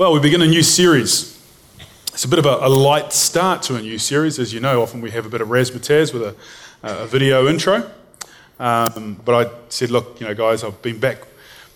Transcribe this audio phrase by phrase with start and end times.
[0.00, 1.38] Well, we begin a new series.
[2.06, 4.38] It's a bit of a, a, light start to a new series.
[4.38, 6.34] As you know, often we have a bit of razzmatazz with a,
[6.82, 7.90] a video intro.
[8.58, 11.18] Um, but I said, look, you know, guys, I've been back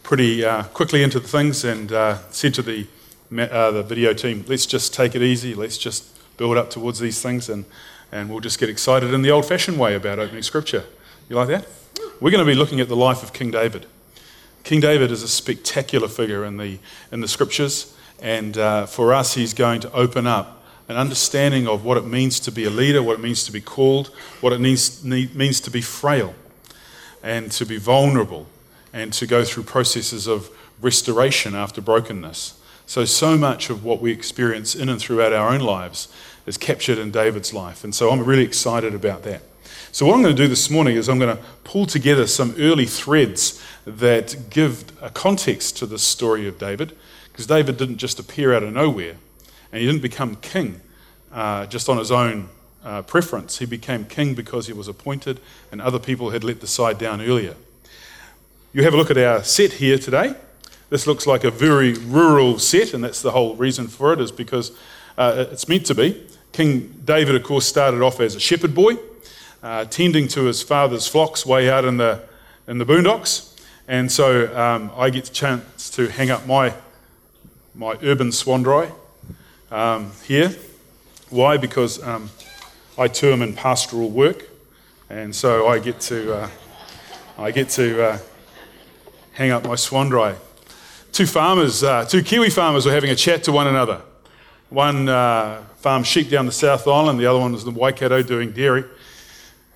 [0.03, 2.87] pretty uh, quickly into the things and uh, said to the,
[3.31, 5.55] uh, the video team, let's just take it easy.
[5.55, 6.07] Let's just
[6.39, 7.67] build up towards these things and,
[8.11, 10.85] and we'll just get excited in the old fashioned way about opening scripture.
[11.29, 11.67] You like that?
[12.23, 13.85] We're going to be looking at the life of King David.
[14.63, 16.79] King David is a spectacular figure in the,
[17.13, 21.85] in the scriptures, and uh, for us, he's going to open up an understanding of
[21.85, 24.09] what it means to be a leader, what it means to be called,
[24.41, 26.35] what it needs, need, means to be frail,
[27.23, 28.47] and to be vulnerable,
[28.93, 30.51] and to go through processes of
[30.81, 32.61] restoration after brokenness.
[32.87, 36.09] So, so much of what we experience in and throughout our own lives
[36.47, 37.83] is captured in David's life.
[37.83, 39.41] And so I'm really excited about that.
[39.91, 42.55] So, what I'm going to do this morning is I'm going to pull together some
[42.59, 46.97] early threads that give a context to the story of David,
[47.35, 49.17] because David didn't just appear out of nowhere,
[49.73, 50.81] and he didn't become king
[51.33, 52.49] uh, just on his own
[52.85, 53.59] uh, preference.
[53.59, 55.41] He became king because he was appointed,
[55.73, 57.57] and other people had let the side down earlier.
[58.73, 60.37] You have a look at our set here today.
[60.91, 64.31] This looks like a very rural set, and that's the whole reason for it, is
[64.31, 64.71] because
[65.19, 66.25] uh, it's meant to be.
[66.53, 68.97] King David, of course, started off as a shepherd boy,
[69.61, 72.23] uh, tending to his father's flocks way out in the,
[72.69, 73.59] in the boondocks.
[73.89, 76.73] And so um, I get the chance to hang up my,
[77.75, 78.91] my urban swanndri
[79.71, 80.55] um, here.
[81.31, 81.57] Why?
[81.57, 82.31] Because um,
[82.97, 84.45] I term in pastoral work,
[85.11, 86.49] and so I get to, uh,
[87.39, 88.19] I get to uh,
[89.33, 90.37] hang up my swanndri.
[91.13, 94.03] Two farmers, uh, two Kiwi farmers were having a chat to one another.
[94.71, 98.53] One uh, farmed sheep down the South Island, the other one was in Waikato doing
[98.53, 98.85] dairy.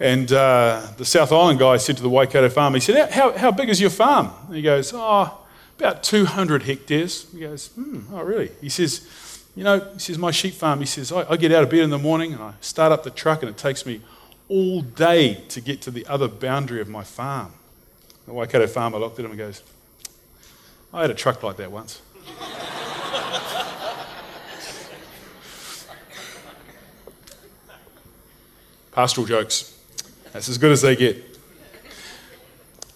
[0.01, 3.51] And uh, the South Island guy said to the Waikato farmer, he said, how, how
[3.51, 4.31] big is your farm?
[4.47, 5.47] And he goes, oh,
[5.79, 7.31] about 200 hectares.
[7.33, 8.51] He goes, hmm, oh, really?
[8.61, 9.09] He says,
[9.55, 11.81] you know, he says, my sheep farm, he says, I, I get out of bed
[11.81, 14.01] in the morning and I start up the truck and it takes me
[14.49, 17.53] all day to get to the other boundary of my farm.
[18.27, 19.63] The Waikato farmer looked at him and goes,
[20.93, 22.01] I had a truck like that once.
[28.93, 29.79] Pastoral jokes.
[30.33, 31.25] That's as good as they get.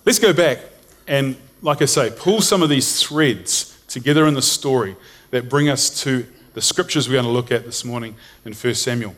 [0.05, 0.59] Let's go back
[1.07, 4.97] and, like I say, pull some of these threads together in the story
[5.31, 8.75] that bring us to the scriptures we're going to look at this morning in 1
[8.75, 9.15] Samuel.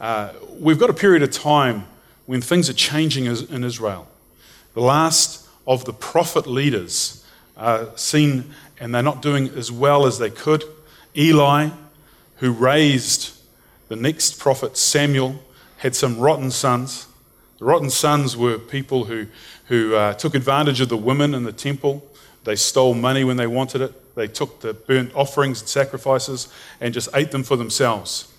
[0.00, 1.86] Uh, we've got a period of time
[2.26, 4.06] when things are changing in Israel.
[4.74, 10.18] The last of the prophet leaders are seen, and they're not doing as well as
[10.18, 10.62] they could.
[11.16, 11.70] Eli,
[12.36, 13.36] who raised
[13.88, 15.42] the next prophet Samuel,
[15.78, 17.08] had some rotten sons.
[17.60, 19.26] The rotten sons were people who,
[19.66, 22.02] who uh, took advantage of the women in the temple.
[22.44, 24.14] They stole money when they wanted it.
[24.14, 26.48] They took the burnt offerings and sacrifices
[26.80, 28.32] and just ate them for themselves.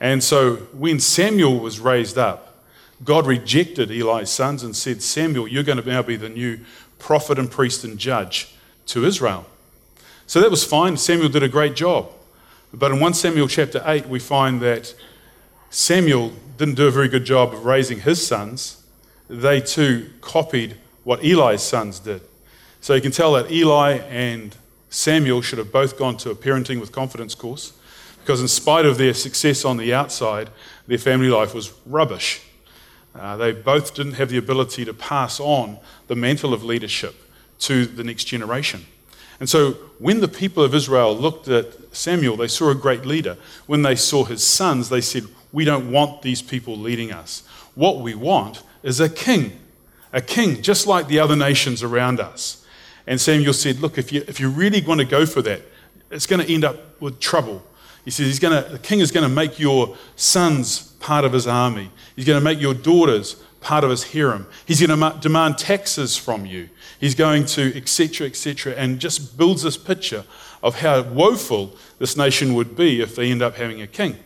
[0.00, 2.56] And so when Samuel was raised up,
[3.04, 6.58] God rejected Eli's sons and said, Samuel, you're going to now be the new
[6.98, 8.54] prophet and priest and judge
[8.86, 9.44] to Israel.
[10.26, 10.96] So that was fine.
[10.96, 12.10] Samuel did a great job.
[12.72, 14.94] But in 1 Samuel chapter 8, we find that
[15.68, 18.82] Samuel didn't do a very good job of raising his sons.
[19.28, 22.22] They too copied what Eli's sons did.
[22.80, 24.54] So you can tell that Eli and
[24.90, 27.72] Samuel should have both gone to a parenting with confidence course
[28.20, 30.50] because, in spite of their success on the outside,
[30.86, 32.42] their family life was rubbish.
[33.14, 37.14] Uh, they both didn't have the ability to pass on the mantle of leadership
[37.58, 38.86] to the next generation.
[39.40, 43.36] And so, when the people of Israel looked at Samuel, they saw a great leader.
[43.66, 47.42] When they saw his sons, they said, we don't want these people leading us.
[47.74, 49.58] What we want is a king,
[50.12, 52.66] a king just like the other nations around us.
[53.06, 55.62] And Samuel said, Look, if, you, if you're really going to go for that,
[56.10, 57.62] it's going to end up with trouble.
[58.04, 61.32] He says, he's going to, The king is going to make your sons part of
[61.32, 64.46] his army, he's going to make your daughters part of his harem.
[64.66, 66.68] He's going to demand taxes from you.
[66.98, 70.24] He's going to, etc., etc., and just builds this picture
[70.62, 74.16] of how woeful this nation would be if they end up having a king.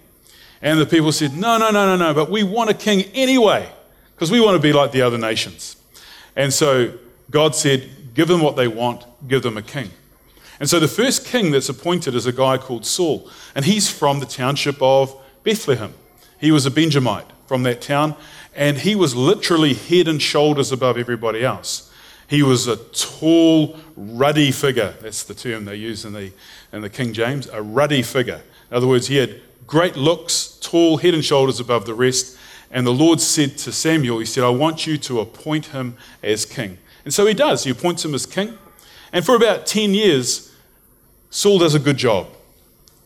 [0.67, 3.71] And the people said, No, no, no, no, no, but we want a king anyway,
[4.17, 5.77] because we want to be like the other nations.
[6.35, 6.93] And so
[7.31, 9.91] God said, Give them what they want, give them a king.
[10.59, 14.19] And so the first king that's appointed is a guy called Saul, and he's from
[14.19, 15.15] the township of
[15.45, 15.95] Bethlehem.
[16.41, 18.17] He was a Benjamite from that town,
[18.53, 21.93] and he was literally head and shoulders above everybody else.
[22.27, 24.97] He was a tall, ruddy figure.
[25.01, 26.33] That's the term they use in the,
[26.73, 28.43] in the King James, a ruddy figure.
[28.69, 32.37] In other words, he had great looks, tall, head and shoulders above the rest.
[32.71, 36.45] And the Lord said to Samuel, He said, I want you to appoint him as
[36.45, 36.79] king.
[37.05, 37.65] And so he does.
[37.65, 38.59] He appoints him as king.
[39.13, 40.53] And for about 10 years,
[41.31, 42.29] Saul does a good job.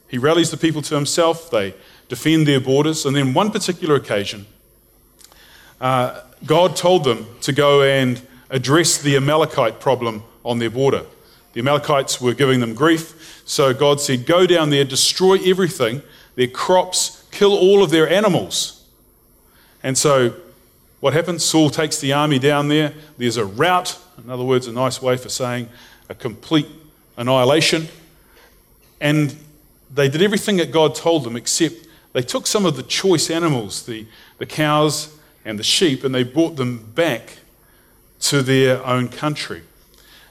[0.08, 1.74] He rallies the people to himself, they
[2.08, 4.46] defend their borders, and then one particular occasion,
[5.80, 8.20] uh, God told them to go and
[8.50, 11.04] address the Amalekite problem on their border.
[11.52, 16.02] The Amalekites were giving them grief, so God said, Go down there, destroy everything,
[16.36, 18.86] their crops, kill all of their animals.
[19.82, 20.34] And so
[21.00, 21.44] what happens?
[21.44, 22.92] Saul takes the army down there.
[23.16, 25.68] There's a rout, in other words, a nice way for saying
[26.08, 26.68] a complete
[27.16, 27.88] annihilation.
[29.00, 29.34] And
[29.92, 33.86] they did everything that God told them, except they took some of the choice animals,
[33.86, 34.06] the,
[34.38, 37.38] the cows and the sheep, and they brought them back
[38.20, 39.62] to their own country.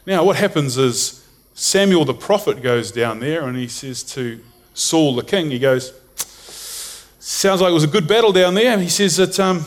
[0.09, 1.23] Now, what happens is
[1.53, 4.39] Samuel the prophet goes down there and he says to
[4.73, 5.93] Saul the king, he goes,
[7.19, 8.73] Sounds like it was a good battle down there.
[8.73, 9.65] And He says that um,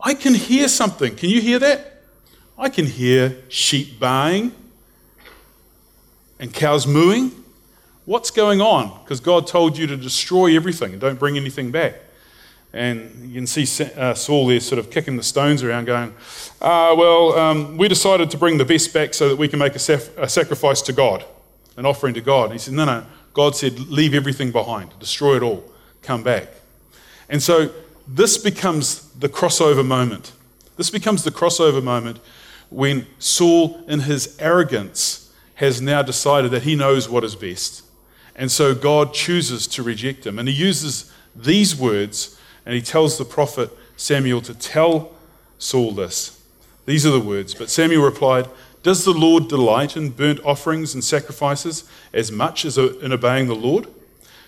[0.00, 1.14] I can hear something.
[1.14, 2.04] Can you hear that?
[2.56, 4.52] I can hear sheep baying
[6.40, 7.30] and cows mooing.
[8.06, 8.98] What's going on?
[9.04, 11.96] Because God told you to destroy everything and don't bring anything back.
[12.72, 16.14] And you can see uh, Saul there sort of kicking the stones around, going,
[16.60, 19.74] uh, Well, um, we decided to bring the best back so that we can make
[19.74, 21.24] a, saf- a sacrifice to God,
[21.76, 22.44] an offering to God.
[22.44, 23.04] And he said, No, no.
[23.34, 25.64] God said, Leave everything behind, destroy it all,
[26.02, 26.48] come back.
[27.28, 27.72] And so
[28.08, 30.32] this becomes the crossover moment.
[30.76, 32.18] This becomes the crossover moment
[32.70, 37.84] when Saul, in his arrogance, has now decided that he knows what is best.
[38.34, 40.38] And so God chooses to reject him.
[40.38, 45.12] And he uses these words and he tells the prophet Samuel to tell
[45.58, 46.42] Saul this.
[46.86, 47.54] These are the words.
[47.54, 48.48] But Samuel replied,
[48.82, 53.54] Does the Lord delight in burnt offerings and sacrifices as much as in obeying the
[53.54, 53.86] Lord?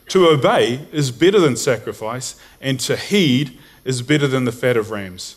[0.08, 4.90] To obey is better than sacrifice, and to heed is better than the fat of
[4.90, 5.36] rams.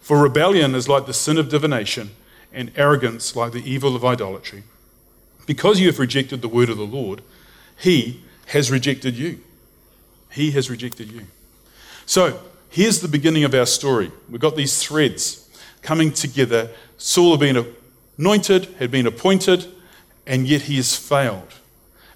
[0.00, 2.10] For rebellion is like the sin of divination,
[2.52, 4.62] and arrogance like the evil of idolatry.
[5.46, 7.22] Because you have rejected the word of the Lord,
[7.76, 9.40] he has rejected you.
[10.30, 11.26] He has rejected you.
[12.06, 14.10] So here's the beginning of our story.
[14.30, 15.48] We've got these threads
[15.82, 16.70] coming together.
[16.98, 17.74] Saul had been
[18.18, 19.66] anointed, had been appointed,
[20.26, 21.54] and yet he has failed.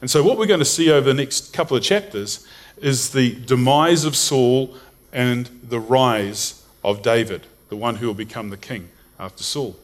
[0.00, 2.46] And so, what we're going to see over the next couple of chapters
[2.76, 4.75] is the demise of Saul
[5.12, 8.88] and the rise of David, the one who will become the king
[9.19, 9.76] after Saul.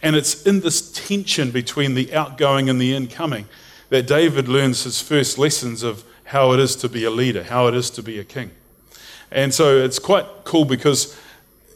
[0.00, 3.46] And it's in this tension between the outgoing and the incoming
[3.90, 7.66] that David learns his first lessons of how it is to be a leader, how
[7.66, 8.50] it is to be a king.
[9.32, 11.18] And so it's quite cool because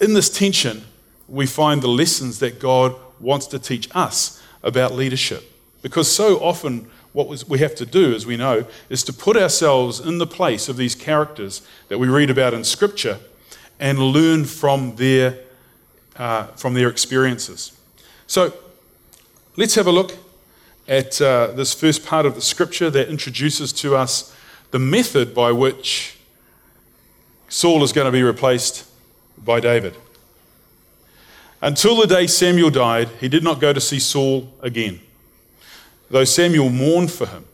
[0.00, 0.84] in this tension,
[1.28, 5.50] we find the lessons that God wants to teach us about leadership.
[5.82, 10.00] Because so often, what we have to do, as we know, is to put ourselves
[10.00, 13.18] in the place of these characters that we read about in Scripture
[13.80, 15.38] and learn from their,
[16.16, 17.72] uh, from their experiences.
[18.26, 18.52] So
[19.56, 20.16] let's have a look
[20.88, 24.34] at uh, this first part of the Scripture that introduces to us
[24.72, 26.15] the method by which
[27.48, 28.88] Saul is going to be replaced
[29.38, 29.96] by David.
[31.62, 35.00] Until the day Samuel died, he did not go to see Saul again,
[36.10, 37.44] though Samuel mourned for him.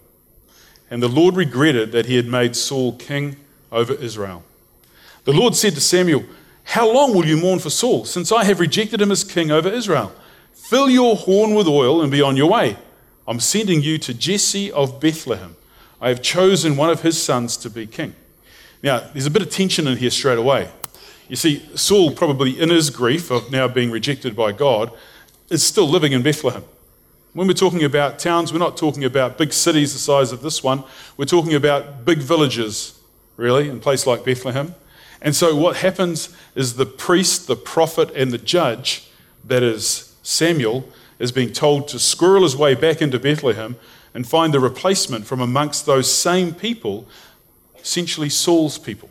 [0.90, 3.36] And the Lord regretted that he had made Saul king
[3.70, 4.42] over Israel.
[5.24, 6.24] The Lord said to Samuel,
[6.64, 9.68] How long will you mourn for Saul, since I have rejected him as king over
[9.68, 10.12] Israel?
[10.52, 12.76] Fill your horn with oil and be on your way.
[13.26, 15.56] I'm sending you to Jesse of Bethlehem.
[16.00, 18.14] I have chosen one of his sons to be king.
[18.82, 20.68] Now, there's a bit of tension in here straight away.
[21.28, 24.90] You see, Saul, probably in his grief of now being rejected by God,
[25.50, 26.64] is still living in Bethlehem.
[27.32, 30.62] When we're talking about towns, we're not talking about big cities the size of this
[30.62, 30.84] one.
[31.16, 32.98] We're talking about big villages,
[33.36, 34.74] really, in a place like Bethlehem.
[35.22, 39.08] And so what happens is the priest, the prophet, and the judge,
[39.44, 43.76] that is Samuel, is being told to squirrel his way back into Bethlehem
[44.12, 47.06] and find the replacement from amongst those same people
[47.82, 49.10] essentially Saul's people.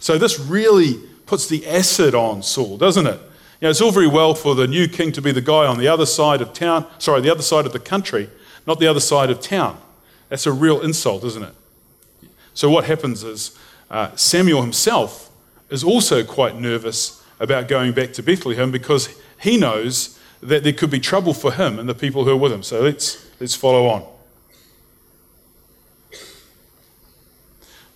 [0.00, 0.94] So this really
[1.26, 3.20] puts the acid on Saul, doesn't it?
[3.60, 5.78] You know, it's all very well for the new king to be the guy on
[5.78, 8.30] the other side of town, sorry, the other side of the country,
[8.66, 9.78] not the other side of town.
[10.30, 11.54] That's a real insult, isn't it?
[12.54, 13.58] So what happens is
[13.90, 15.30] uh, Samuel himself
[15.68, 20.90] is also quite nervous about going back to Bethlehem because he knows that there could
[20.90, 22.62] be trouble for him and the people who are with him.
[22.62, 24.06] So let's, let's follow on.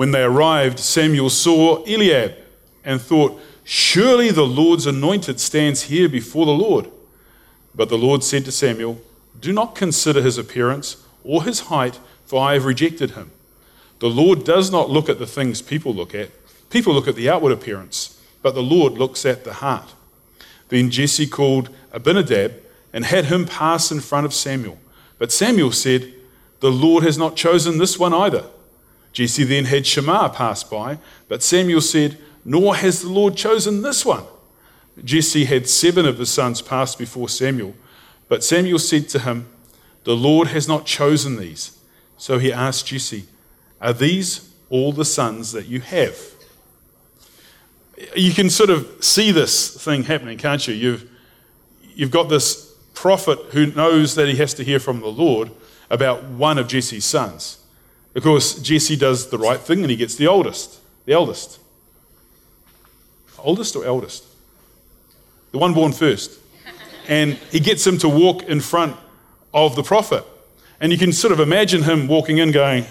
[0.00, 2.34] When they arrived, Samuel saw Eliab
[2.86, 6.90] and thought, Surely the Lord's anointed stands here before the Lord.
[7.74, 8.98] But the Lord said to Samuel,
[9.38, 13.30] Do not consider his appearance or his height, for I have rejected him.
[13.98, 16.30] The Lord does not look at the things people look at.
[16.70, 19.92] People look at the outward appearance, but the Lord looks at the heart.
[20.70, 22.54] Then Jesse called Abinadab
[22.94, 24.78] and had him pass in front of Samuel.
[25.18, 26.10] But Samuel said,
[26.60, 28.46] The Lord has not chosen this one either.
[29.12, 30.98] Jesse then had Shammah pass by,
[31.28, 34.24] but Samuel said, Nor has the Lord chosen this one.
[35.04, 37.74] Jesse had seven of his sons pass before Samuel,
[38.28, 39.48] but Samuel said to him,
[40.04, 41.78] The Lord has not chosen these.
[42.16, 43.24] So he asked Jesse,
[43.80, 46.18] Are these all the sons that you have?
[48.16, 50.74] You can sort of see this thing happening, can't you?
[50.74, 51.10] You've,
[51.94, 55.50] you've got this prophet who knows that he has to hear from the Lord
[55.90, 57.59] about one of Jesse's sons.
[58.12, 61.60] Because Jesse does the right thing and he gets the oldest, the eldest.
[63.38, 64.24] Oldest or eldest?
[65.52, 66.38] The one born first.
[67.08, 68.96] And he gets him to walk in front
[69.54, 70.24] of the prophet.
[70.80, 72.84] And you can sort of imagine him walking in going,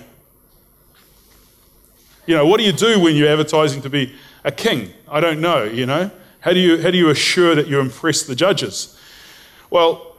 [2.25, 4.93] you know, what do you do when you're advertising to be a king?
[5.07, 6.11] I don't know, you know.
[6.41, 8.97] How do you, how do you assure that you impress the judges?
[9.69, 10.15] Well,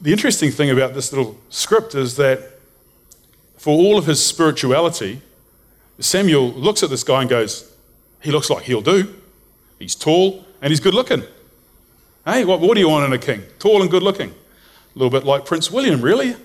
[0.00, 2.55] the interesting thing about this little script is that
[3.66, 5.20] for all of his spirituality,
[5.98, 7.68] Samuel looks at this guy and goes,
[8.22, 9.12] He looks like he'll do.
[9.80, 11.24] He's tall and he's good looking.
[12.24, 13.42] Hey, what, what do you want in a king?
[13.58, 14.30] Tall and good looking.
[14.30, 16.36] A little bit like Prince William, really.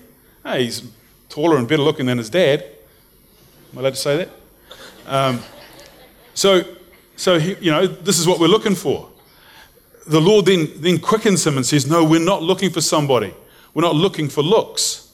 [0.42, 0.82] Hey, he's
[1.28, 2.64] taller and better looking than his dad.
[3.70, 4.30] Am I allowed to say that?
[5.06, 5.42] Um,
[6.34, 6.64] so,
[7.14, 9.08] so he, you know, this is what we're looking for.
[10.08, 13.32] The Lord then, then quickens him and says, No, we're not looking for somebody.
[13.74, 15.11] We're not looking for looks.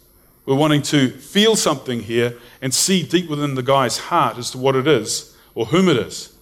[0.48, 4.56] We're wanting to feel something here and see deep within the guy's heart as to
[4.56, 6.32] what it is or whom it is.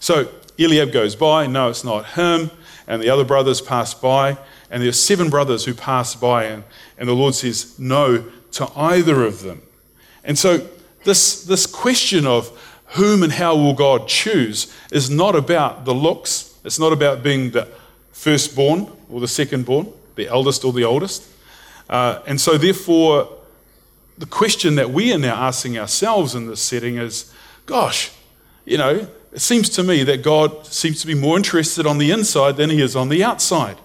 [0.00, 1.46] So Eliab goes by.
[1.46, 2.50] No, it's not him.
[2.88, 4.36] And the other brothers pass by.
[4.68, 6.46] And there are seven brothers who pass by.
[6.46, 6.64] And,
[6.98, 9.62] and the Lord says no to either of them.
[10.24, 10.66] And so
[11.04, 12.50] this, this question of
[12.96, 16.58] whom and how will God choose is not about the looks.
[16.64, 17.68] It's not about being the
[18.10, 21.22] firstborn or the secondborn, the eldest or the oldest.
[21.88, 23.35] Uh, and so, therefore,
[24.18, 27.32] the question that we are now asking ourselves in this setting is
[27.66, 28.12] gosh,
[28.64, 32.10] you know, it seems to me that God seems to be more interested on the
[32.10, 33.76] inside than he is on the outside,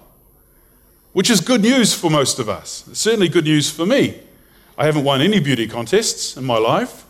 [1.12, 2.86] which is good news for most of us.
[2.88, 4.20] It's certainly good news for me.
[4.78, 7.04] I haven't won any beauty contests in my life,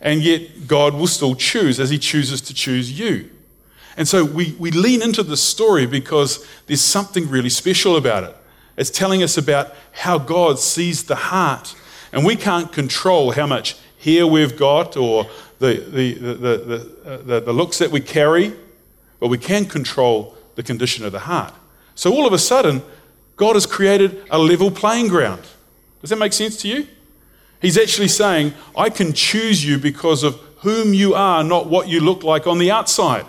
[0.00, 3.30] and yet God will still choose as he chooses to choose you.
[3.96, 8.36] And so we, we lean into this story because there's something really special about it.
[8.76, 11.74] It's telling us about how God sees the heart.
[12.12, 15.26] And we can't control how much hair we've got or
[15.58, 18.54] the, the, the, the, the, the looks that we carry,
[19.20, 21.54] but we can control the condition of the heart.
[21.94, 22.82] So all of a sudden,
[23.36, 25.42] God has created a level playing ground.
[26.00, 26.86] Does that make sense to you?
[27.60, 32.00] He's actually saying, I can choose you because of whom you are, not what you
[32.00, 33.26] look like on the outside.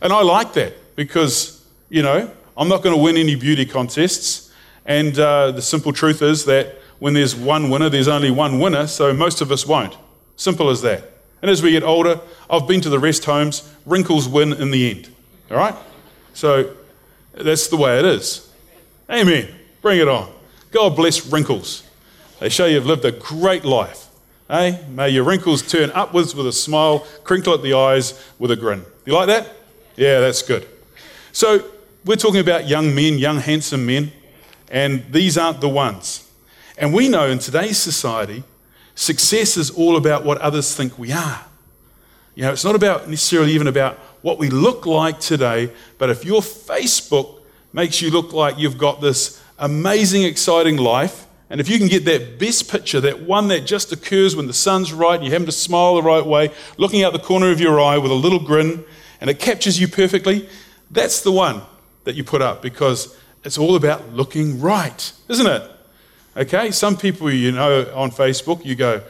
[0.00, 4.52] And I like that because, you know, I'm not going to win any beauty contests.
[4.86, 8.86] And uh, the simple truth is that when there's one winner, there's only one winner,
[8.86, 9.96] so most of us won't.
[10.36, 11.02] Simple as that.
[11.42, 14.90] And as we get older, I've been to the rest homes, wrinkles win in the
[14.90, 15.08] end.
[15.50, 15.74] All right?
[16.34, 16.76] So
[17.32, 18.48] that's the way it is.
[19.10, 19.48] Amen.
[19.82, 20.32] Bring it on.
[20.70, 21.82] God bless wrinkles.
[22.38, 24.06] They show you've lived a great life.
[24.48, 24.78] Eh?
[24.88, 28.84] may your wrinkles turn upwards with a smile, crinkle at the eyes with a grin.
[29.04, 29.48] You like that?
[29.96, 30.66] Yeah, that's good.
[31.32, 31.64] So,
[32.04, 34.10] we're talking about young men, young, handsome men
[34.70, 36.29] and these aren't the ones.
[36.80, 38.42] And we know in today's society,
[38.94, 41.44] success is all about what others think we are.
[42.34, 46.24] You know, it's not about necessarily even about what we look like today, but if
[46.24, 47.40] your Facebook
[47.74, 52.06] makes you look like you've got this amazing, exciting life, and if you can get
[52.06, 55.44] that best picture, that one that just occurs when the sun's right and you happen
[55.46, 58.38] to smile the right way, looking out the corner of your eye with a little
[58.38, 58.84] grin,
[59.20, 60.48] and it captures you perfectly,
[60.90, 61.60] that's the one
[62.04, 65.70] that you put up because it's all about looking right, isn't it?
[66.36, 69.02] Okay, some people you know on Facebook, you go,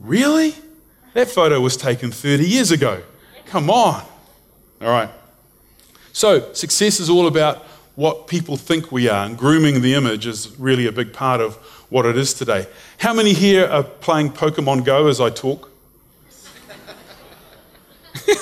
[0.00, 0.54] Really?
[1.14, 3.02] That photo was taken 30 years ago.
[3.46, 4.04] Come on.
[4.80, 5.10] All right.
[6.12, 10.56] So, success is all about what people think we are, and grooming the image is
[10.58, 11.56] really a big part of
[11.90, 12.66] what it is today.
[12.98, 15.70] How many here are playing Pokemon Go as I talk?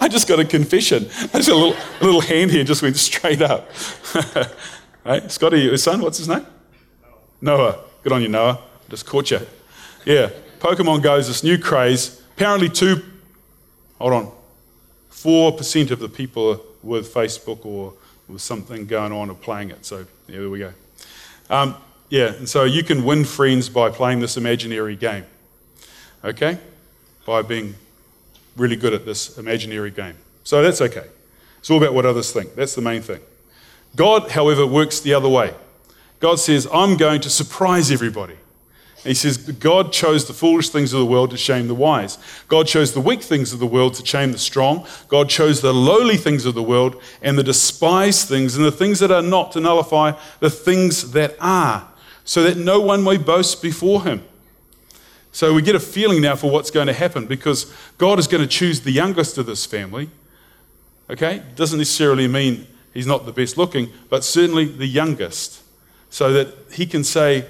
[0.00, 1.08] I just got a confession.
[1.08, 3.68] Just a little, a little hand here just went straight up.
[5.04, 5.30] right?
[5.32, 6.46] Scotty, your son, what's his name?
[7.40, 7.78] Noah.
[8.02, 8.58] Good on you, Noah.
[8.88, 9.40] Just caught you.
[10.04, 10.30] Yeah.
[10.58, 12.20] Pokemon Go is this new craze.
[12.34, 13.02] Apparently, two,
[13.98, 14.32] hold on,
[15.10, 17.94] 4% of the people with Facebook or
[18.28, 19.84] with something going on are playing it.
[19.84, 20.72] So, yeah, there we go.
[21.50, 21.76] Um,
[22.08, 25.24] yeah, and so you can win friends by playing this imaginary game.
[26.24, 26.58] Okay?
[27.26, 27.74] By being
[28.56, 30.14] really good at this imaginary game.
[30.44, 31.06] So that's okay.
[31.58, 32.54] It's all about what others think.
[32.54, 33.20] That's the main thing.
[33.96, 35.54] God, however, works the other way.
[36.20, 38.34] God says, I'm going to surprise everybody.
[39.04, 42.18] he says, God chose the foolish things of the world to shame the wise.
[42.48, 44.86] God chose the weak things of the world to shame the strong.
[45.06, 48.98] God chose the lowly things of the world and the despised things and the things
[48.98, 51.88] that are not to nullify the things that are,
[52.24, 54.24] so that no one may boast before him.
[55.30, 58.42] So we get a feeling now for what's going to happen because God is going
[58.42, 60.10] to choose the youngest of this family.
[61.08, 61.42] Okay?
[61.54, 65.62] Doesn't necessarily mean he's not the best looking, but certainly the youngest.
[66.10, 67.46] So that he can say,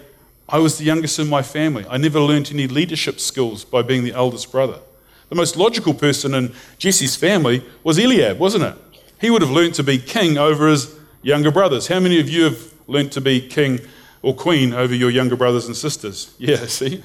[0.48, 1.84] I was the youngest in my family.
[1.88, 4.80] I never learned any leadership skills by being the eldest brother.
[5.28, 8.74] The most logical person in Jesse's family was Eliab, wasn't it?
[9.20, 11.88] He would have learned to be king over his younger brothers.
[11.88, 13.80] How many of you have learned to be king
[14.22, 16.34] or queen over your younger brothers and sisters.
[16.38, 17.02] Yeah, see?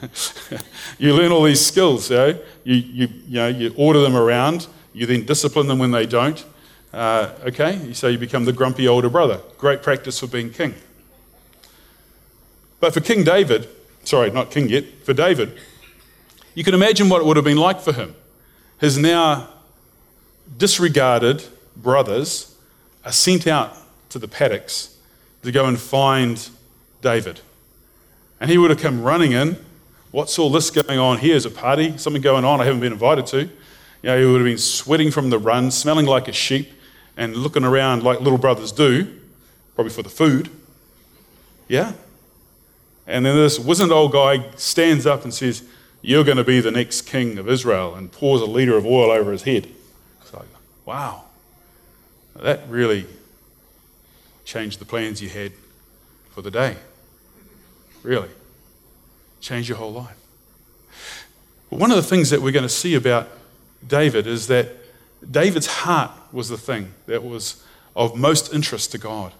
[0.98, 2.38] you learn all these skills, eh?
[2.64, 6.44] you, you, you, know, you order them around, you then discipline them when they don't.
[6.94, 9.40] Uh, okay, so you become the grumpy older brother.
[9.58, 10.76] Great practice for being king.
[12.84, 13.70] But for King David,
[14.04, 15.58] sorry, not king yet, for David,
[16.54, 18.14] you can imagine what it would have been like for him.
[18.78, 19.48] His now
[20.58, 21.46] disregarded
[21.78, 22.58] brothers
[23.06, 23.78] are sent out
[24.10, 24.98] to the paddocks
[25.44, 26.50] to go and find
[27.00, 27.40] David.
[28.42, 29.56] And he would have come running in.
[30.12, 31.38] What's all this going on here?
[31.38, 31.98] Is a party?
[31.98, 33.44] Something going on I haven't been invited to?
[33.44, 33.50] You
[34.04, 36.74] know, he would have been sweating from the run, smelling like a sheep,
[37.16, 39.08] and looking around like little brothers do,
[39.74, 40.50] probably for the food.
[41.70, 41.94] Yeah?
[43.06, 45.64] And then this wizened old guy stands up and says,
[46.02, 49.12] You're going to be the next king of Israel, and pours a liter of oil
[49.12, 49.68] over his head.
[50.22, 50.48] It's like,
[50.86, 51.26] wow.
[52.36, 53.06] That really
[54.46, 55.52] changed the plans you had
[56.32, 56.78] for the day.
[58.02, 58.30] Really.
[59.40, 60.18] Change your whole life.
[61.70, 63.30] But one of the things that we're going to see about
[63.86, 64.70] David is that
[65.30, 67.64] David's heart was the thing that was
[67.96, 69.34] of most interest to God.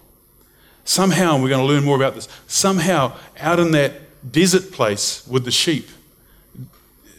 [0.84, 3.92] Somehow, and we're going to learn more about this, somehow out in that
[4.30, 5.88] desert place with the sheep,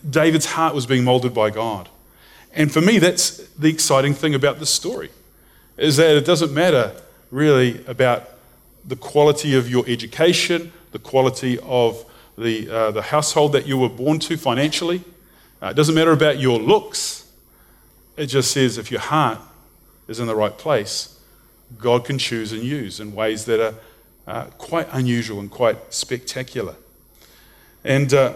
[0.08, 1.90] David's heart was being molded by God.
[2.54, 5.10] And for me, that's the exciting thing about this story,
[5.78, 6.94] is that it doesn't matter
[7.32, 8.30] really about
[8.86, 12.06] the quality of your education, the quality of
[12.38, 15.04] the, uh, the household that you were born to financially.
[15.62, 17.30] Uh, it doesn't matter about your looks.
[18.16, 19.40] It just says if your heart
[20.08, 21.15] is in the right place,
[21.80, 23.76] God can choose and use in ways that are
[24.28, 26.76] uh, quite unusual and quite spectacular.
[27.84, 28.34] And, uh,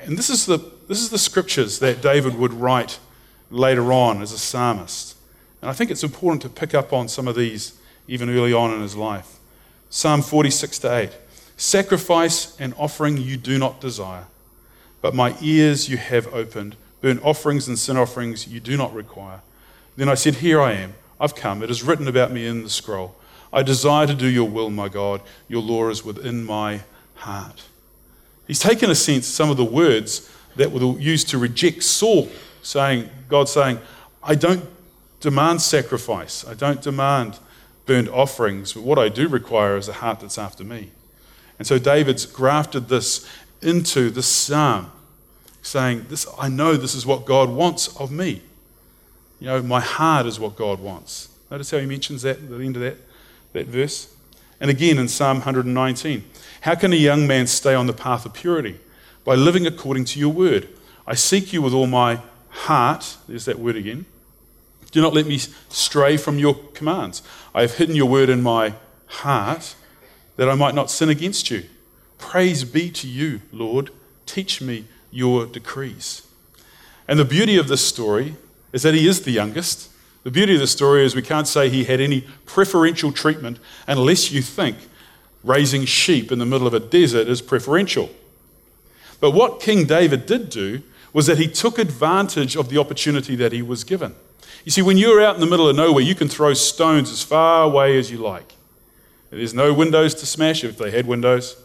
[0.00, 2.98] and this, is the, this is the scriptures that David would write
[3.50, 5.16] later on as a psalmist.
[5.60, 8.72] And I think it's important to pick up on some of these even early on
[8.72, 9.38] in his life.
[9.88, 11.10] Psalm 46 to 8.
[11.56, 14.24] Sacrifice and offering you do not desire,
[15.02, 16.76] but my ears you have opened.
[17.00, 19.40] Burnt offerings and sin offerings you do not require.
[19.96, 20.94] Then I said, Here I am.
[21.20, 21.62] I've come.
[21.62, 23.14] It is written about me in the scroll.
[23.52, 25.20] I desire to do your will, my God.
[25.48, 26.80] Your law is within my
[27.16, 27.62] heart.
[28.46, 32.28] He's taken a sense some of the words that were used to reject Saul,
[32.62, 33.78] saying, God saying,
[34.22, 34.64] I don't
[35.20, 36.46] demand sacrifice.
[36.46, 37.38] I don't demand
[37.86, 40.90] burnt offerings, but what I do require is a heart that's after me.
[41.58, 43.28] And so David's grafted this
[43.60, 44.90] into the psalm,
[45.60, 48.42] saying, this, I know this is what God wants of me.
[49.40, 51.28] You know, my heart is what God wants.
[51.50, 52.96] Notice how he mentions that at the end of that,
[53.54, 54.14] that verse?
[54.60, 56.24] And again in Psalm 119
[56.60, 58.78] How can a young man stay on the path of purity?
[59.24, 60.68] By living according to your word.
[61.06, 63.16] I seek you with all my heart.
[63.26, 64.04] There's that word again.
[64.90, 67.22] Do not let me stray from your commands.
[67.54, 68.74] I have hidden your word in my
[69.06, 69.74] heart
[70.36, 71.64] that I might not sin against you.
[72.18, 73.90] Praise be to you, Lord.
[74.26, 76.26] Teach me your decrees.
[77.08, 78.36] And the beauty of this story
[78.72, 79.90] is that he is the youngest.
[80.22, 84.30] The beauty of the story is we can't say he had any preferential treatment unless
[84.30, 84.76] you think
[85.42, 88.10] raising sheep in the middle of a desert is preferential.
[89.20, 93.52] But what King David did do was that he took advantage of the opportunity that
[93.52, 94.14] he was given.
[94.64, 97.22] You see, when you're out in the middle of nowhere, you can throw stones as
[97.22, 98.54] far away as you like.
[99.30, 101.56] There's no windows to smash if they had windows,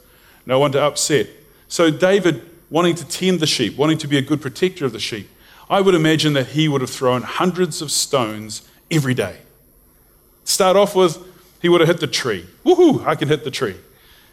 [0.46, 1.28] no one to upset.
[1.68, 5.00] So, David, wanting to tend the sheep, wanting to be a good protector of the
[5.00, 5.30] sheep,
[5.70, 9.38] I would imagine that he would have thrown hundreds of stones every day.
[10.44, 11.18] Start off with,
[11.62, 12.46] he would have hit the tree.
[12.64, 13.76] Woohoo, I can hit the tree.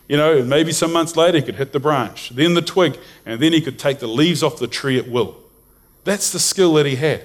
[0.09, 2.99] You know, and maybe some months later he could hit the branch, then the twig,
[3.25, 5.37] and then he could take the leaves off the tree at will.
[6.05, 7.25] That's the skill that he had.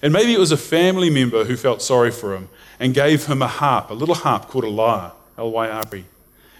[0.00, 3.42] And maybe it was a family member who felt sorry for him and gave him
[3.42, 6.04] a harp, a little harp called a lyre, L Y R E.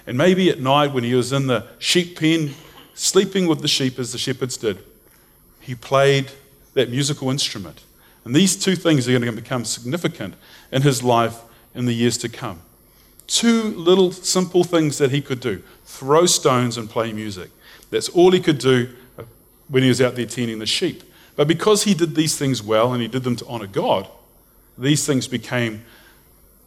[0.06, 2.54] And maybe at night when he was in the sheep pen,
[2.94, 4.78] sleeping with the sheep as the shepherds did,
[5.60, 6.30] he played
[6.74, 7.82] that musical instrument.
[8.24, 10.34] And these two things are going to become significant
[10.72, 11.40] in his life
[11.74, 12.60] in the years to come.
[13.26, 17.50] Two little simple things that he could do throw stones and play music.
[17.90, 19.24] That's all he could do uh,
[19.68, 21.02] when he was out there tending the sheep.
[21.36, 24.08] But because he did these things well and he did them to honor God,
[24.76, 25.84] these things became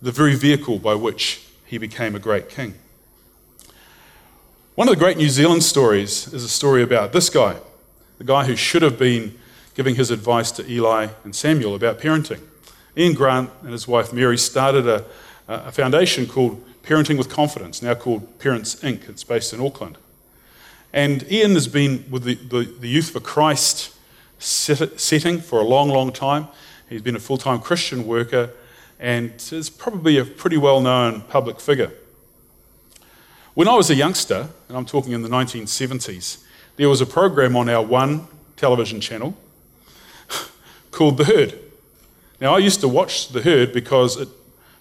[0.02, 2.76] the very vehicle by which he became a great king.
[4.76, 7.58] One of the great New Zealand stories is a story about this guy,
[8.20, 9.38] the guy who should have been
[9.78, 12.42] giving his advice to Eli and Samuel about parenting.
[12.98, 15.06] Ian Grant and his wife Mary started a,
[15.48, 19.08] a foundation called Parenting with Confidence, now called Parents Inc.
[19.08, 20.00] It's based in Auckland.
[20.92, 23.94] And Ian has been with the, the, the Youth for Christ
[24.40, 26.48] setting for a long, long time.
[26.90, 28.50] He's been a full time Christian worker
[29.00, 31.92] and is probably a pretty well known public figure.
[33.54, 36.44] When I was a youngster, and I'm talking in the 1970s,
[36.78, 39.38] there was a program on our one television channel
[40.98, 41.60] called The Herd.
[42.42, 44.30] Now, I used to watch The Herd because it,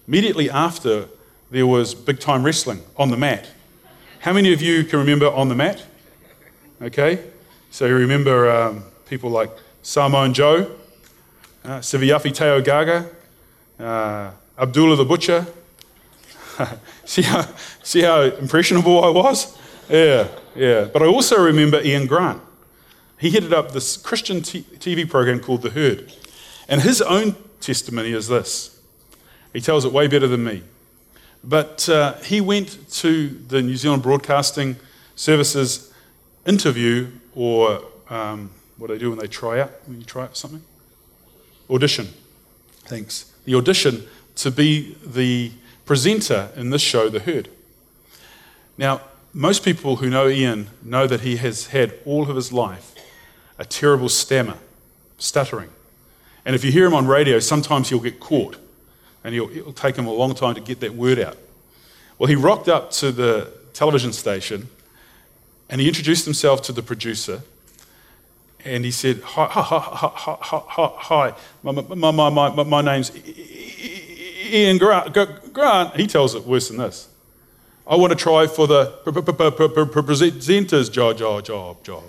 [0.07, 1.07] immediately after
[1.51, 3.47] there was big time wrestling on the mat.
[4.21, 5.83] How many of you can remember on the mat?
[6.81, 7.23] Okay,
[7.69, 9.51] so you remember um, people like
[9.83, 10.71] Samoa Joe,
[11.63, 13.09] uh, Sivayafi Teo Gaga,
[13.79, 15.45] uh, Abdullah the Butcher.
[17.05, 17.45] see, how,
[17.83, 19.55] see how impressionable I was?
[19.87, 20.85] Yeah, yeah.
[20.85, 22.41] But I also remember Ian Grant.
[23.17, 26.13] He headed up this Christian t- TV program called The Herd.
[26.67, 28.79] And his own testimony is this.
[29.53, 30.63] He tells it way better than me.
[31.43, 34.75] But uh, he went to the New Zealand Broadcasting
[35.15, 35.91] Services
[36.45, 40.37] interview or um, what do they do when they try out, when you try out
[40.37, 40.61] something?
[41.69, 42.07] Audition.
[42.85, 43.33] Thanks.
[43.45, 45.51] The audition to be the
[45.85, 47.49] presenter in this show, The Herd.
[48.77, 49.01] Now,
[49.33, 52.93] most people who know Ian know that he has had all of his life
[53.57, 54.57] a terrible stammer,
[55.17, 55.69] stuttering.
[56.45, 58.57] And if you hear him on radio, sometimes he'll get caught
[59.23, 61.37] and it'll take him a long time to get that word out.
[62.17, 64.69] Well, he rocked up to the television station
[65.69, 67.41] and he introduced himself to the producer
[68.63, 71.33] and he said, Hi, hi, hi, hi, hi, hi.
[71.63, 73.11] My, my, my, my, my name's
[74.47, 75.13] Ian Grant.
[75.53, 75.95] Grant.
[75.95, 77.07] He tells it worse than this.
[77.85, 82.03] I want to try for the presenter's job, job, job, job.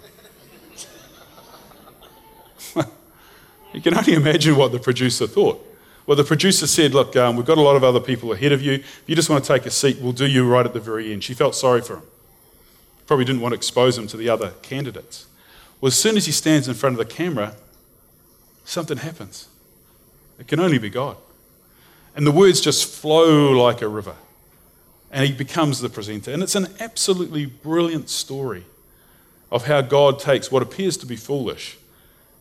[3.73, 5.65] You can only imagine what the producer thought.
[6.07, 8.63] Well, the producer said, Look, um, we've got a lot of other people ahead of
[8.63, 8.73] you.
[8.73, 11.13] If you just want to take a seat, we'll do you right at the very
[11.13, 11.23] end.
[11.23, 12.03] She felt sorry for him.
[13.07, 15.27] Probably didn't want to expose him to the other candidates.
[15.81, 17.55] Well, as soon as he stands in front of the camera,
[18.65, 19.49] something happens.
[20.39, 21.17] It can only be God.
[22.17, 24.17] And the words just flow like a river.
[25.11, 26.33] And he becomes the presenter.
[26.33, 28.65] And it's an absolutely brilliant story
[29.51, 31.79] of how God takes what appears to be foolish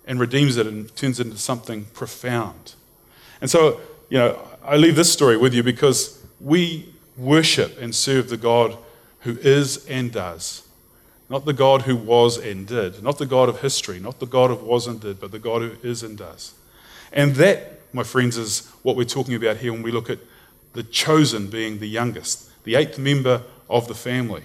[0.07, 2.73] and redeems it and turns it into something profound.
[3.41, 8.29] And so, you know, I leave this story with you because we worship and serve
[8.29, 8.77] the God
[9.21, 10.63] who is and does
[11.29, 14.51] not the God who was and did, not the God of history, not the God
[14.51, 16.53] of was and did, but the God who is and does.
[17.11, 20.19] And that, my friends, is what we're talking about here when we look at
[20.73, 24.43] the chosen being the youngest, the eighth member of the family.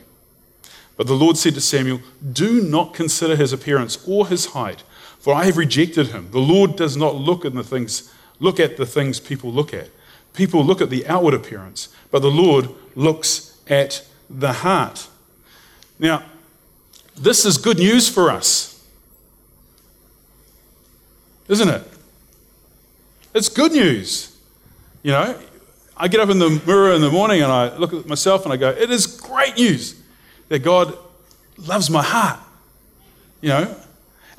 [0.96, 2.00] But the Lord said to Samuel,
[2.32, 4.82] Do not consider his appearance or his height,
[5.22, 6.32] for I have rejected him.
[6.32, 9.88] The Lord does not look at the things, look at the things people look at.
[10.34, 15.08] People look at the outward appearance, but the Lord looks at the heart.
[16.00, 16.24] Now,
[17.16, 18.84] this is good news for us.
[21.46, 21.86] Isn't it?
[23.32, 24.36] It's good news.
[25.04, 25.38] You know,
[25.96, 28.52] I get up in the mirror in the morning and I look at myself and
[28.52, 30.02] I go, it is great news
[30.48, 30.98] that God
[31.56, 32.40] loves my heart.
[33.40, 33.76] You know,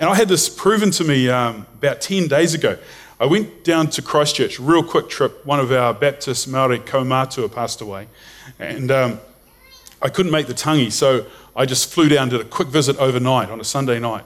[0.04, 2.78] and I had this proven to me um, about 10 days ago.
[3.22, 5.46] I went down to Christchurch, real quick trip.
[5.46, 8.10] One of our Baptist Maori kaumatua passed away.
[8.60, 9.22] And um,
[10.02, 13.50] I couldn't make the tangi, so I just flew down, did a quick visit overnight
[13.50, 14.26] on a Sunday night.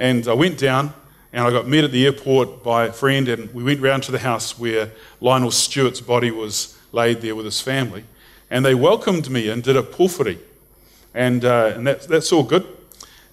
[0.00, 0.92] And I went down,
[1.32, 4.10] And I got met at the airport by a friend, and we went round to
[4.10, 8.02] the house where Lionel Stewart's body was laid there with his family.
[8.50, 10.38] And they welcomed me and did a pōwhiri.
[11.14, 12.66] And, uh, and that, that's all good.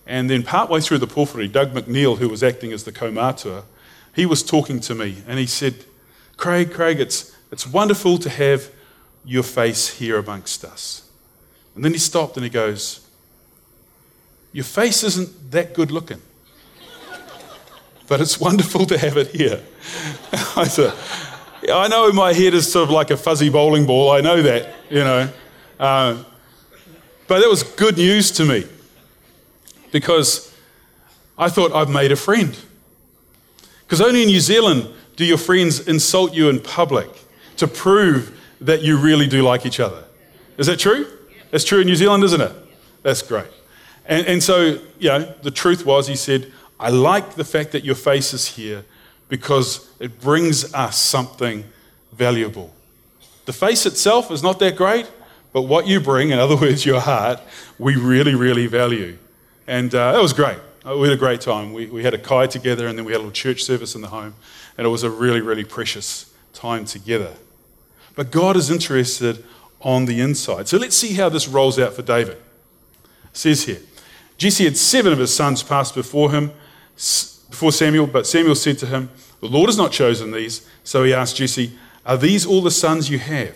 [0.08, 3.64] And then partway through the pōwhiri, Doug McNeil, who was acting as the kaumatua,
[4.14, 5.86] he was talking to me and he said,
[6.38, 8.70] Craig, Craig, it's, it's wonderful to have
[9.24, 11.08] your face here amongst us.
[11.76, 13.08] And then he stopped and he goes,
[14.52, 16.22] Your face isn't that good looking,
[18.08, 19.62] but it's wonderful to have it here.
[20.34, 20.98] I thought,
[21.72, 24.74] I know my head is sort of like a fuzzy bowling ball, I know that,
[24.90, 25.32] you know.
[25.80, 26.24] Uh,
[27.28, 28.66] but that was good news to me
[29.92, 30.54] because
[31.38, 32.58] I thought I've made a friend.
[33.84, 37.10] Because only in New Zealand do your friends insult you in public
[37.58, 40.04] to prove that you really do like each other.
[40.58, 41.08] Is that true?
[41.50, 42.54] That's true in New Zealand, isn't it?
[43.04, 43.48] That's great.
[44.06, 47.84] And, and so, you know, the truth was, he said, I like the fact that
[47.84, 48.86] your face is here
[49.30, 51.64] because it brings us something
[52.12, 52.74] valuable.
[53.46, 55.10] The face itself is not that great,
[55.54, 57.40] but what you bring, in other words, your heart,
[57.78, 59.18] we really, really value.
[59.72, 60.58] And uh, that was great.
[60.86, 61.72] Uh, we had a great time.
[61.72, 64.02] We, we had a kai together and then we had a little church service in
[64.02, 64.36] the home.
[64.78, 67.36] And it was a really, really precious time together.
[68.14, 69.46] But God is interested
[69.80, 70.68] on the inside.
[70.68, 72.34] So let's see how this rolls out for David.
[72.34, 72.42] It
[73.32, 73.80] says here
[74.38, 76.52] Jesse had seven of his sons pass before him,
[77.50, 80.68] before Samuel, but Samuel said to him, The Lord has not chosen these.
[80.84, 81.72] So he asked Jesse,
[82.06, 83.56] Are these all the sons you have?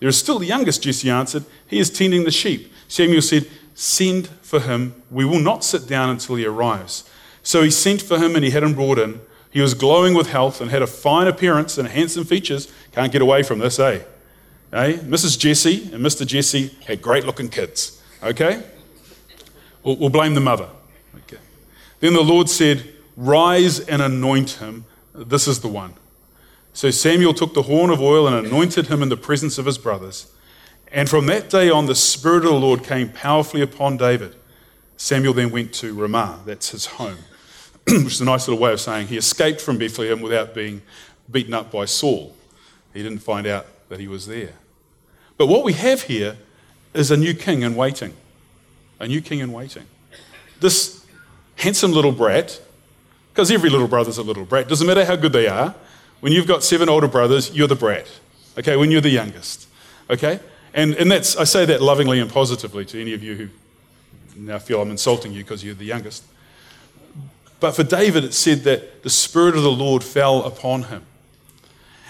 [0.00, 1.46] There is still the youngest, Jesse answered.
[1.66, 2.70] He is tending the sheep.
[2.88, 5.00] Samuel said, Send for him.
[5.10, 7.08] We will not sit down until he arrives.
[7.42, 9.20] So he sent for him and he had him brought in.
[9.52, 12.70] He was glowing with health and had a fine appearance and handsome features.
[12.92, 14.02] Can't get away from this, eh?
[14.72, 14.92] eh?
[14.98, 15.38] Mrs.
[15.38, 16.26] Jesse and Mr.
[16.26, 18.02] Jesse had great looking kids.
[18.22, 18.62] Okay?
[19.84, 20.68] We'll, we'll blame the mother.
[21.16, 21.40] Okay.
[22.00, 24.84] Then the Lord said, Rise and anoint him.
[25.14, 25.94] This is the one.
[26.72, 29.78] So Samuel took the horn of oil and anointed him in the presence of his
[29.78, 30.32] brothers.
[30.92, 34.34] And from that day on, the Spirit of the Lord came powerfully upon David.
[35.00, 37.16] Samuel then went to Ramah, that's his home,
[37.88, 40.82] which is a nice little way of saying he escaped from Bethlehem without being
[41.30, 42.36] beaten up by Saul.
[42.92, 44.52] He didn't find out that he was there.
[45.38, 46.36] But what we have here
[46.92, 48.12] is a new king in waiting.
[48.98, 49.86] A new king in waiting.
[50.60, 51.06] This
[51.56, 52.60] handsome little brat,
[53.32, 55.74] because every little brother's a little brat, doesn't matter how good they are.
[56.20, 58.06] When you've got seven older brothers, you're the brat.
[58.58, 59.66] Okay, when you're the youngest.
[60.10, 60.40] Okay?
[60.74, 63.48] And, and that's, I say that lovingly and positively to any of you who
[64.36, 66.24] now I feel I'm insulting you because you're the youngest.
[67.60, 71.04] But for David, it said that the Spirit of the Lord fell upon him.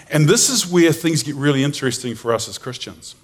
[0.09, 3.15] And this is where things get really interesting for us as Christians.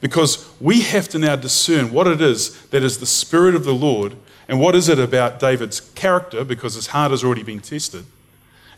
[0.00, 3.74] Because we have to now discern what it is that is the Spirit of the
[3.74, 4.16] Lord
[4.48, 8.04] and what is it about David's character, because his heart has already been tested,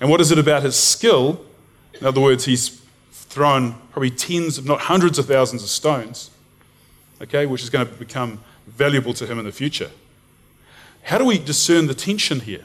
[0.01, 1.45] and what is it about his skill.
[2.01, 6.31] In other words, he's thrown probably tens, if not hundreds of thousands of stones,
[7.21, 9.91] okay, which is going to become valuable to him in the future.
[11.03, 12.65] How do we discern the tension here?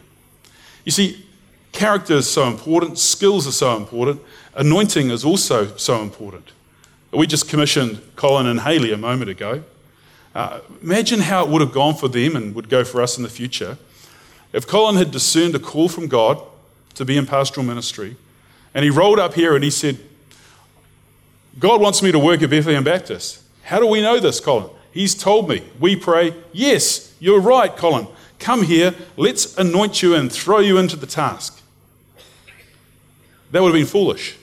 [0.84, 1.26] You see,
[1.72, 4.22] character is so important, skills are so important,
[4.56, 6.52] anointing is also so important.
[7.12, 9.64] We just commissioned Colin and Haley a moment ago.
[10.34, 13.24] Uh, imagine how it would have gone for them and would go for us in
[13.24, 13.78] the future
[14.54, 16.42] if Colin had discerned a call from God
[16.94, 18.16] to be in pastoral ministry
[18.74, 19.98] and he rolled up here and he said,
[21.60, 23.42] God wants me to work at Bethlehem Baptist.
[23.64, 24.70] How do we know this, Colin?
[24.91, 25.63] He's told me.
[25.80, 28.08] We pray, Yes, you're right, Colin.
[28.39, 31.62] Come here, let's anoint you and throw you into the task.
[33.51, 34.38] That would have been foolish.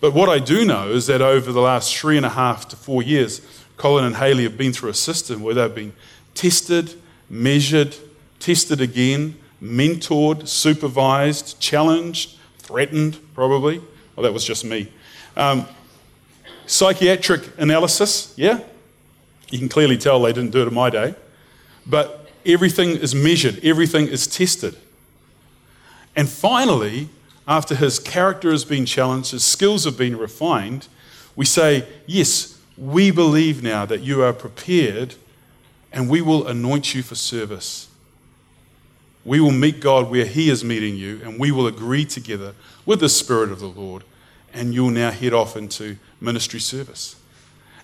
[0.00, 2.76] But what I do know is that over the last three and a half to
[2.76, 3.40] four years,
[3.76, 5.94] Colin and Haley have been through a system where they've been
[6.34, 6.94] tested,
[7.30, 7.96] measured,
[8.38, 13.78] tested again, mentored, supervised, challenged, threatened, probably.
[14.14, 14.92] Well, that was just me.
[15.36, 15.66] Um,
[16.66, 18.60] psychiatric analysis, yeah?
[19.50, 21.14] You can clearly tell they didn't do it in my day.
[21.86, 24.76] But everything is measured, everything is tested.
[26.14, 27.08] And finally,
[27.46, 30.88] after his character has been challenged, his skills have been refined,
[31.36, 35.14] we say, Yes, we believe now that you are prepared
[35.92, 37.88] and we will anoint you for service.
[39.24, 42.54] We will meet God where He is meeting you, and we will agree together
[42.84, 44.04] with the Spirit of the Lord
[44.56, 47.16] and you'll now head off into ministry service.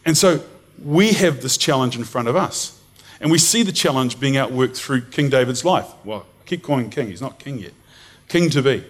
[0.05, 0.43] And so
[0.83, 2.79] we have this challenge in front of us.
[3.21, 5.87] And we see the challenge being outworked through King David's life.
[6.05, 7.73] Well, I keep calling him king, he's not king yet.
[8.29, 8.85] King to be.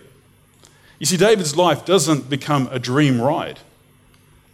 [0.98, 3.58] You see, David's life doesn't become a dream ride.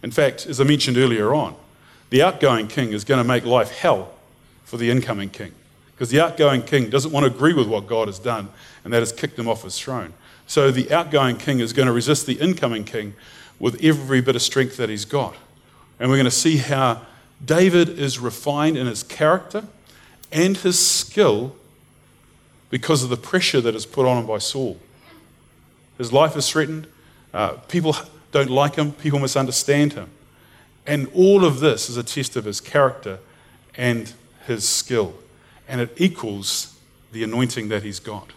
[0.01, 1.55] In fact, as I mentioned earlier on,
[2.09, 4.11] the outgoing king is going to make life hell
[4.65, 5.51] for the incoming king
[5.93, 8.49] Because the outgoing king doesn't want to agree with what God has done,
[8.83, 10.13] and that has kicked him off his throne.
[10.47, 13.13] So the outgoing king is going to resist the incoming king
[13.59, 15.35] with every bit of strength that he's got.
[15.99, 17.01] And we're going to see how
[17.43, 19.65] David is refined in his character
[20.31, 21.55] and his skill
[22.69, 24.77] because of the pressure that is put on him by Saul.
[25.97, 26.87] His life is threatened.
[27.33, 27.95] Uh, people
[28.31, 28.91] don't like him.
[28.93, 30.09] People misunderstand him.
[30.85, 33.19] And all of this is a test of his character
[33.75, 34.11] and
[34.45, 35.13] his skill.
[35.67, 36.77] And it equals
[37.11, 38.31] the anointing that he's got.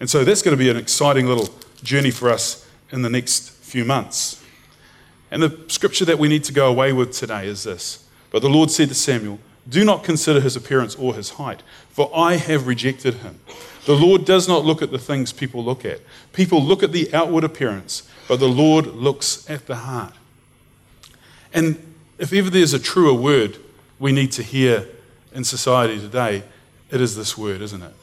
[0.00, 1.48] And so that's going to be an exciting little
[1.82, 4.42] journey for us in the next few months.
[5.30, 8.03] And the scripture that we need to go away with today is this
[8.34, 12.10] But the Lord said to Samuel, Do not consider his appearance or his height, for
[12.12, 13.38] I have rejected him.
[13.86, 16.00] The Lord does not look at the things people look at.
[16.32, 20.14] People look at the outward appearance, but the Lord looks at the heart.
[21.52, 23.56] And if ever there's a truer word
[24.00, 24.88] we need to hear
[25.32, 26.42] in society today,
[26.90, 27.94] it is this word, isn't it?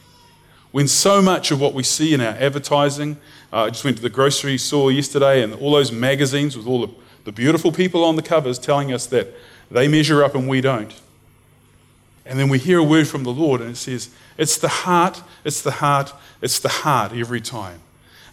[0.71, 3.17] When so much of what we see in our advertising,
[3.51, 6.87] uh, I just went to the grocery store yesterday and all those magazines with all
[6.87, 6.93] the,
[7.25, 9.27] the beautiful people on the covers telling us that
[9.71, 10.93] they measure up and we don't.
[12.25, 15.23] And then we hear a word from the Lord and it says, It's the heart,
[15.43, 17.79] it's the heart, it's the heart every time.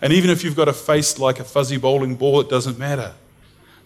[0.01, 3.14] And even if you've got a face like a fuzzy bowling ball, it doesn't matter.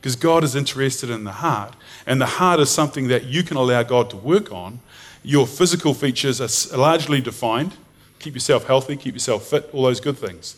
[0.00, 1.74] Because God is interested in the heart.
[2.06, 4.80] And the heart is something that you can allow God to work on.
[5.22, 7.76] Your physical features are largely defined.
[8.18, 10.56] Keep yourself healthy, keep yourself fit, all those good things.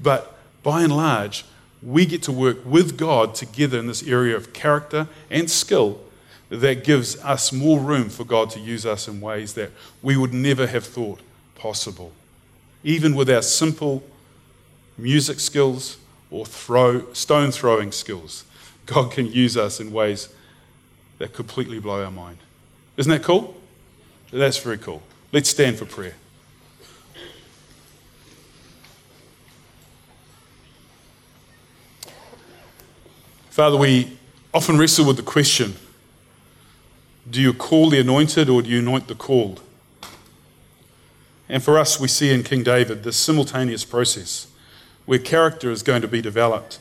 [0.00, 1.44] But by and large,
[1.82, 6.00] we get to work with God together in this area of character and skill
[6.48, 9.70] that gives us more room for God to use us in ways that
[10.02, 11.20] we would never have thought
[11.54, 12.12] possible.
[12.84, 14.04] Even with our simple
[14.96, 15.96] music skills
[16.30, 18.44] or throw, stone throwing skills,
[18.86, 20.28] God can use us in ways
[21.18, 22.38] that completely blow our mind.
[22.96, 23.56] Isn't that cool?
[24.32, 25.02] That's very cool.
[25.32, 26.14] Let's stand for prayer.
[33.50, 34.18] Father, we
[34.52, 35.74] often wrestle with the question
[37.28, 39.60] do you call the anointed or do you anoint the called?
[41.48, 44.48] And for us, we see in King David this simultaneous process
[45.04, 46.80] where character is going to be developed,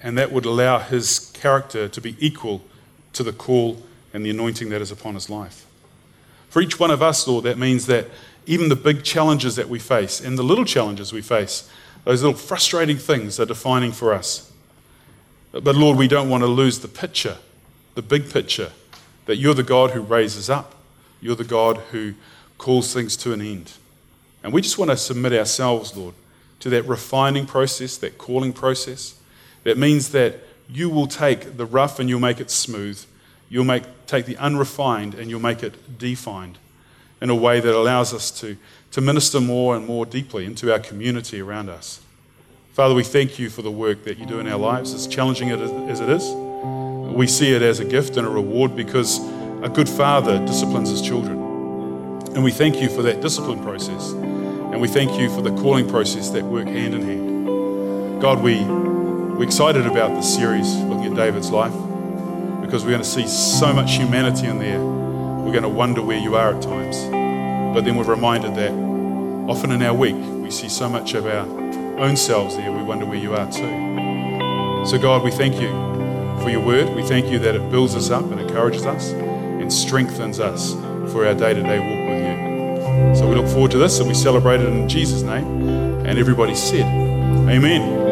[0.00, 2.62] and that would allow his character to be equal
[3.12, 3.82] to the call
[4.14, 5.66] and the anointing that is upon his life.
[6.48, 8.06] For each one of us, Lord, that means that
[8.46, 11.68] even the big challenges that we face and the little challenges we face,
[12.04, 14.52] those little frustrating things are defining for us.
[15.50, 17.38] But Lord, we don't want to lose the picture,
[17.96, 18.70] the big picture
[19.26, 20.74] that you're the God who raises up,
[21.20, 22.14] you're the God who
[22.58, 23.72] calls things to an end.
[24.42, 26.14] And we just want to submit ourselves, Lord,
[26.60, 29.18] to that refining process, that calling process.
[29.64, 30.36] That means that
[30.68, 33.04] you will take the rough and you'll make it smooth.
[33.48, 36.58] You'll make, take the unrefined and you'll make it defined
[37.20, 38.56] in a way that allows us to,
[38.92, 42.00] to minister more and more deeply into our community around us.
[42.72, 45.50] Father, we thank you for the work that you do in our lives, as challenging
[45.50, 46.45] as it is
[47.16, 49.18] we see it as a gift and a reward because
[49.62, 51.38] a good father disciplines his children.
[52.34, 54.10] And we thank you for that discipline process.
[54.12, 58.20] And we thank you for the calling process that work hand in hand.
[58.20, 61.72] God, we, we're excited about this series looking at David's life
[62.60, 64.78] because we're going to see so much humanity in there.
[64.78, 66.98] We're going to wonder where you are at times.
[67.74, 68.72] But then we're reminded that
[69.50, 71.46] often in our week, we see so much of our
[71.98, 74.84] own selves there, we wonder where you are too.
[74.86, 75.85] So, God, we thank you
[76.46, 76.94] for your word.
[76.94, 80.74] We thank you that it builds us up and encourages us and strengthens us
[81.12, 83.16] for our day to day walk with you.
[83.16, 85.68] So we look forward to this and we celebrate it in Jesus' name.
[86.06, 86.84] And everybody said,
[87.50, 88.05] Amen.